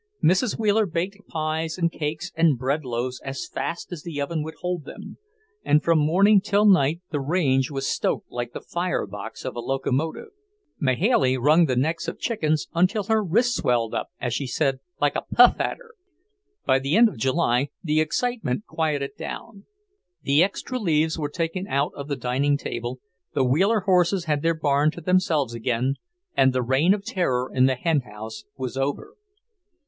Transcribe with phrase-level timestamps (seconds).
[0.23, 0.57] Mrs.
[0.57, 4.83] Wheeler baked pies and cakes and bread loaves as fast as the oven would hold
[4.83, 5.19] them,
[5.63, 9.59] and from morning till night the range was stoked like the fire box of a
[9.59, 10.29] locomotive.
[10.79, 15.15] Mahailey wrung the necks of chickens until her wrist swelled up, as she said, "like
[15.15, 15.91] a puff adder."
[16.65, 19.67] By the end of July the excitement quieted down.
[20.23, 22.99] The extra leaves were taken out of the dining table,
[23.35, 25.97] the Wheeler horses had their barn to themselves again,
[26.35, 29.13] and the reign of terror in the henhouse was over.